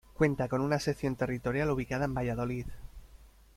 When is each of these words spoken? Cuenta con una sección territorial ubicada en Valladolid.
Cuenta 0.15 0.47
con 0.49 0.61
una 0.61 0.79
sección 0.79 1.15
territorial 1.15 1.69
ubicada 1.69 2.05
en 2.05 2.15
Valladolid. 2.15 2.65